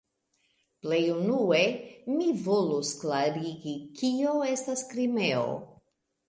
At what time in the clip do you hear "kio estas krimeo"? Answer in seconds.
4.01-5.47